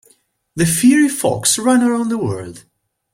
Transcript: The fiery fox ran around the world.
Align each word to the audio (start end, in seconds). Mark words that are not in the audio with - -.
The 0.55 0.65
fiery 0.65 1.09
fox 1.09 1.59
ran 1.59 1.83
around 1.83 2.09
the 2.09 2.17
world. 2.17 2.65